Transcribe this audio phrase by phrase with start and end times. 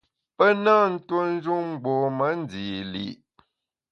[0.37, 3.07] Pe nâ ntue njun mgbom-a ndî li’.